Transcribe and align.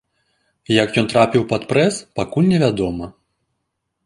Як 0.83 0.97
ён 1.01 1.05
трапіў 1.11 1.43
пад 1.51 1.67
прэс, 1.73 2.01
пакуль 2.21 2.51
невядома. 2.55 3.05